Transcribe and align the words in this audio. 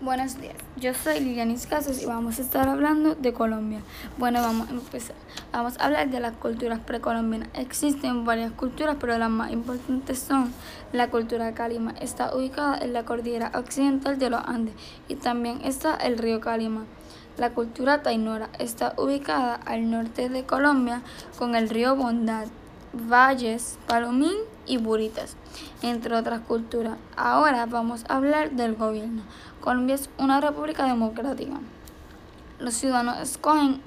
Buenos 0.00 0.40
días, 0.40 0.54
yo 0.76 0.94
soy 0.94 1.18
Lilianis 1.18 1.66
Casas 1.66 2.00
y 2.00 2.06
vamos 2.06 2.38
a 2.38 2.42
estar 2.42 2.68
hablando 2.68 3.16
de 3.16 3.32
Colombia. 3.32 3.80
Bueno, 4.16 4.40
vamos 4.40 4.68
a 4.68 4.70
empezar. 4.70 5.16
Vamos 5.50 5.76
a 5.76 5.86
hablar 5.86 6.08
de 6.08 6.20
las 6.20 6.34
culturas 6.34 6.78
precolombianas. 6.78 7.48
Existen 7.54 8.24
varias 8.24 8.52
culturas, 8.52 8.96
pero 9.00 9.18
las 9.18 9.28
más 9.28 9.50
importantes 9.50 10.20
son 10.20 10.52
la 10.92 11.10
cultura 11.10 11.52
Calima. 11.52 11.94
Está 12.00 12.32
ubicada 12.32 12.78
en 12.78 12.92
la 12.92 13.04
cordillera 13.04 13.50
occidental 13.56 14.20
de 14.20 14.30
los 14.30 14.40
Andes 14.46 14.74
y 15.08 15.16
también 15.16 15.62
está 15.64 15.96
el 15.96 16.16
río 16.16 16.40
Calima. 16.40 16.84
La 17.36 17.50
cultura 17.50 18.00
Tainora 18.00 18.50
está 18.60 18.94
ubicada 18.98 19.56
al 19.56 19.90
norte 19.90 20.28
de 20.28 20.44
Colombia 20.44 21.02
con 21.36 21.56
el 21.56 21.68
río 21.68 21.96
Bondad, 21.96 22.46
Valles, 22.92 23.80
Palomín 23.88 24.38
y 24.68 24.76
Buritas, 24.76 25.36
entre 25.82 26.14
otras 26.14 26.40
culturas. 26.40 26.98
Ahora 27.16 27.66
vamos 27.66 28.04
a 28.08 28.16
hablar 28.16 28.52
del 28.52 28.74
gobierno. 28.74 29.22
Colombia 29.60 29.96
es 29.96 30.10
una 30.18 30.40
república 30.40 30.84
democrática. 30.84 31.58
Los 32.58 32.74
ciudadanos 32.74 33.18
escogen 33.18 33.80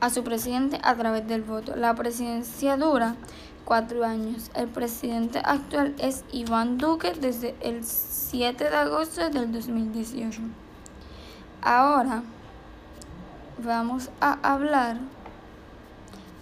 a 0.00 0.10
su 0.10 0.24
presidente 0.24 0.80
a 0.82 0.94
través 0.94 1.26
del 1.28 1.42
voto. 1.42 1.76
La 1.76 1.94
presidencia 1.94 2.76
dura 2.76 3.14
cuatro 3.64 4.04
años. 4.04 4.50
El 4.54 4.68
presidente 4.68 5.40
actual 5.44 5.94
es 5.98 6.24
Iván 6.32 6.78
Duque 6.78 7.12
desde 7.12 7.54
el 7.60 7.84
7 7.84 8.70
de 8.70 8.76
agosto 8.76 9.28
del 9.30 9.52
2018. 9.52 10.40
Ahora 11.62 12.22
vamos 13.58 14.10
a 14.20 14.38
hablar 14.42 14.98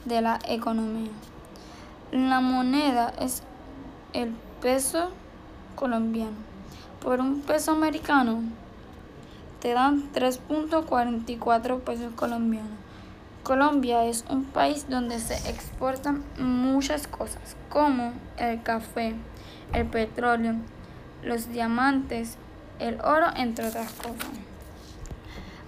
de 0.05 0.21
la 0.21 0.39
economía. 0.49 1.11
La 2.11 2.41
moneda 2.41 3.13
es 3.21 3.43
el 4.13 4.33
peso 4.61 5.11
colombiano. 5.75 6.37
Por 7.01 7.21
un 7.21 7.41
peso 7.41 7.73
americano 7.73 8.43
te 9.61 9.73
dan 9.73 10.13
3.44 10.13 11.81
pesos 11.81 12.13
colombianos. 12.15 12.71
Colombia 13.43 14.05
es 14.05 14.25
un 14.29 14.45
país 14.45 14.87
donde 14.89 15.19
se 15.19 15.35
exportan 15.51 16.23
muchas 16.39 17.09
cosas, 17.09 17.57
como 17.69 18.13
el 18.37 18.63
café, 18.63 19.17
el 19.73 19.87
petróleo, 19.87 20.55
los 21.25 21.51
diamantes, 21.51 22.37
el 22.79 23.01
oro, 23.01 23.27
entre 23.35 23.67
otras 23.67 23.93
cosas. 23.95 24.31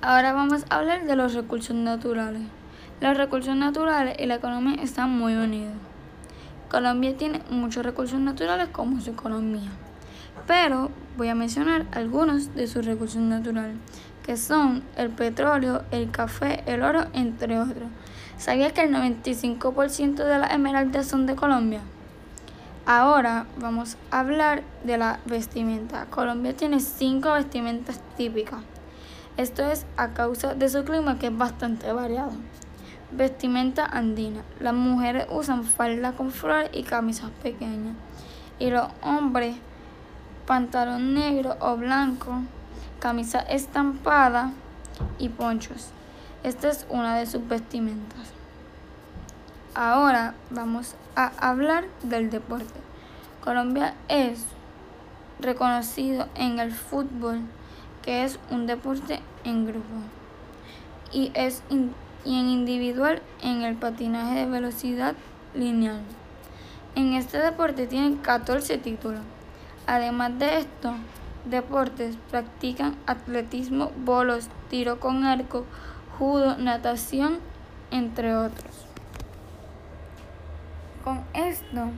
Ahora 0.00 0.32
vamos 0.32 0.64
a 0.68 0.76
hablar 0.76 1.04
de 1.04 1.16
los 1.16 1.34
recursos 1.34 1.74
naturales. 1.74 2.42
Los 3.00 3.16
recursos 3.16 3.56
naturales 3.56 4.16
y 4.20 4.26
la 4.26 4.36
economía 4.36 4.82
están 4.82 5.10
muy 5.10 5.34
unidos. 5.34 5.74
Colombia 6.74 7.16
tiene 7.16 7.40
muchos 7.50 7.86
recursos 7.86 8.18
naturales 8.18 8.66
como 8.72 9.00
su 9.00 9.10
economía, 9.10 9.70
pero 10.48 10.90
voy 11.16 11.28
a 11.28 11.36
mencionar 11.36 11.86
algunos 11.92 12.52
de 12.56 12.66
sus 12.66 12.84
recursos 12.84 13.22
naturales, 13.22 13.76
que 14.26 14.36
son 14.36 14.82
el 14.96 15.10
petróleo, 15.10 15.84
el 15.92 16.10
café, 16.10 16.64
el 16.66 16.82
oro, 16.82 17.06
entre 17.12 17.60
otros. 17.60 17.88
¿Sabías 18.38 18.72
que 18.72 18.82
el 18.82 18.92
95% 18.92 20.16
de 20.16 20.36
las 20.36 20.50
esmeraldas 20.50 21.06
son 21.06 21.26
de 21.26 21.36
Colombia? 21.36 21.80
Ahora 22.86 23.46
vamos 23.60 23.96
a 24.10 24.18
hablar 24.18 24.64
de 24.82 24.98
la 24.98 25.20
vestimenta. 25.26 26.06
Colombia 26.06 26.56
tiene 26.56 26.80
cinco 26.80 27.34
vestimentas 27.34 28.00
típicas. 28.16 28.64
Esto 29.36 29.62
es 29.70 29.86
a 29.96 30.08
causa 30.08 30.54
de 30.54 30.68
su 30.68 30.82
clima 30.82 31.20
que 31.20 31.28
es 31.28 31.38
bastante 31.38 31.92
variado. 31.92 32.32
Vestimenta 33.16 33.86
andina. 33.86 34.42
Las 34.58 34.74
mujeres 34.74 35.26
usan 35.30 35.62
falda 35.62 36.12
con 36.12 36.32
flores 36.32 36.70
y 36.72 36.82
camisas 36.82 37.30
pequeñas. 37.42 37.94
Y 38.58 38.70
los 38.70 38.88
hombres 39.02 39.56
pantalón 40.46 41.14
negro 41.14 41.56
o 41.60 41.76
blanco, 41.76 42.40
camisa 42.98 43.38
estampada 43.38 44.50
y 45.18 45.28
ponchos. 45.28 45.90
Esta 46.42 46.68
es 46.68 46.86
una 46.90 47.16
de 47.16 47.26
sus 47.26 47.46
vestimentas. 47.46 48.32
Ahora 49.76 50.34
vamos 50.50 50.96
a 51.14 51.30
hablar 51.38 51.84
del 52.02 52.30
deporte. 52.30 52.80
Colombia 53.44 53.94
es 54.08 54.44
reconocido 55.38 56.28
en 56.34 56.58
el 56.58 56.72
fútbol, 56.72 57.42
que 58.02 58.24
es 58.24 58.40
un 58.50 58.66
deporte 58.66 59.20
en 59.44 59.66
grupo. 59.66 59.94
Y 61.12 61.30
es 61.34 61.62
y 62.24 62.38
en 62.38 62.48
individual 62.48 63.22
en 63.42 63.62
el 63.62 63.76
patinaje 63.76 64.34
de 64.34 64.46
velocidad 64.46 65.14
lineal. 65.54 66.00
En 66.94 67.14
este 67.14 67.38
deporte 67.38 67.86
tienen 67.86 68.16
14 68.16 68.78
títulos. 68.78 69.20
Además 69.86 70.38
de 70.38 70.58
estos 70.58 70.94
deportes, 71.44 72.16
practican 72.30 72.96
atletismo, 73.06 73.92
bolos, 74.04 74.48
tiro 74.70 75.00
con 75.00 75.24
arco, 75.24 75.66
judo, 76.18 76.56
natación, 76.56 77.38
entre 77.90 78.34
otros. 78.34 78.86
Con 81.02 81.22
esto 81.34 81.90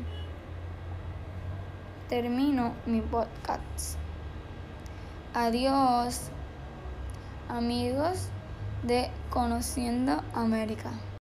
termino 2.08 2.72
mi 2.86 3.00
podcast. 3.00 3.96
Adiós, 5.34 6.30
amigos 7.48 8.30
de 8.86 9.10
Conociendo 9.30 10.22
América. 10.32 10.90